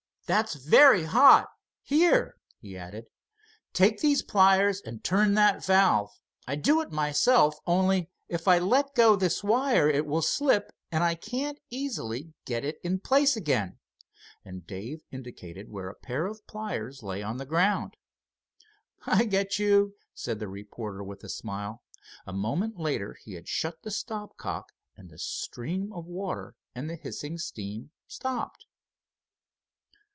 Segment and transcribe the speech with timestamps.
[0.27, 1.49] That's very hot.
[1.83, 3.07] Here," he added,
[3.73, 6.09] "take these pliers, and turn that valve.
[6.47, 11.03] I'd do it myself only if I let go this wire it will slip and
[11.03, 13.77] I can't easily get it in place again,"
[14.45, 17.97] and Dave indicated where a pair of pliers lay on the ground.
[19.05, 21.83] "I get you," said the reporter with a smile.
[22.25, 26.89] A moment later he had shut the stop cock and the stream of water and
[26.89, 28.65] the hissing steam stopped.